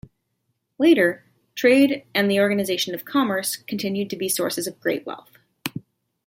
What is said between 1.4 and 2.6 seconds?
trade and the